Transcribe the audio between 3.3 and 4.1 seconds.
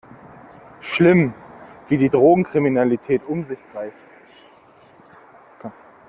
sich greift!